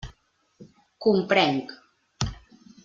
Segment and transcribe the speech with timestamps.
[1.07, 1.71] Comprenc.